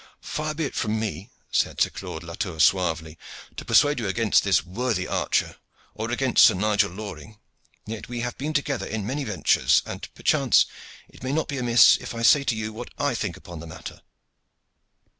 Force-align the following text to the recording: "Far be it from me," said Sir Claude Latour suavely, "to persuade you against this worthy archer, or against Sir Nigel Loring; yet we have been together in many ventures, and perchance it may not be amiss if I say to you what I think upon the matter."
"Far 0.23 0.55
be 0.55 0.65
it 0.65 0.73
from 0.73 0.99
me," 0.99 1.29
said 1.51 1.79
Sir 1.79 1.91
Claude 1.91 2.23
Latour 2.23 2.59
suavely, 2.59 3.19
"to 3.55 3.63
persuade 3.63 3.99
you 3.99 4.07
against 4.07 4.43
this 4.43 4.65
worthy 4.65 5.07
archer, 5.07 5.57
or 5.93 6.09
against 6.09 6.43
Sir 6.43 6.55
Nigel 6.55 6.89
Loring; 6.91 7.37
yet 7.85 8.09
we 8.09 8.21
have 8.21 8.35
been 8.35 8.51
together 8.53 8.87
in 8.87 9.05
many 9.05 9.23
ventures, 9.23 9.83
and 9.85 10.11
perchance 10.15 10.65
it 11.07 11.21
may 11.21 11.31
not 11.31 11.47
be 11.47 11.59
amiss 11.59 11.97
if 11.97 12.15
I 12.15 12.23
say 12.23 12.43
to 12.45 12.55
you 12.55 12.73
what 12.73 12.89
I 12.97 13.13
think 13.13 13.37
upon 13.37 13.59
the 13.59 13.67
matter." 13.67 14.01